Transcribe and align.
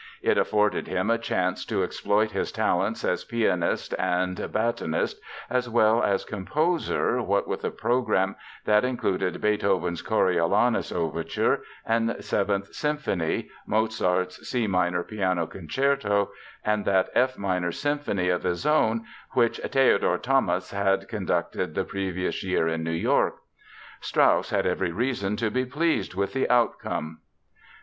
It 0.23 0.35
afforded 0.35 0.87
him 0.87 1.11
a 1.11 1.19
chance 1.19 1.63
to 1.65 1.83
exploit 1.83 2.31
his 2.31 2.51
talents 2.51 3.03
as 3.05 3.23
pianist 3.23 3.93
and 3.99 4.35
batonist 4.51 5.19
as 5.47 5.69
well 5.69 6.01
as 6.01 6.25
composer, 6.25 7.21
what 7.21 7.47
with 7.47 7.63
a 7.63 7.69
program 7.69 8.35
that 8.65 8.83
included 8.83 9.39
Beethoven's 9.39 10.01
Coriolanus 10.01 10.91
Overture 10.91 11.61
and 11.85 12.15
Seventh 12.19 12.73
Symphony, 12.73 13.51
Mozart's 13.67 14.37
C 14.49 14.65
minor 14.65 15.03
Piano 15.03 15.45
Concerto 15.45 16.31
and 16.65 16.83
that 16.85 17.11
F 17.13 17.37
minor 17.37 17.71
Symphony 17.71 18.29
of 18.29 18.41
his 18.41 18.65
own 18.65 19.05
which 19.33 19.59
Theodore 19.59 20.17
Thomas 20.17 20.71
had 20.71 21.07
conducted 21.09 21.75
the 21.75 21.85
previous 21.85 22.43
year 22.43 22.67
in 22.67 22.81
New 22.83 22.89
York. 22.89 23.35
Strauss 23.99 24.49
had 24.49 24.65
every 24.65 24.91
reason 24.91 25.35
to 25.35 25.51
be 25.51 25.63
pleased 25.63 26.15
with 26.15 26.33
the 26.33 26.49
outcome. 26.49 27.19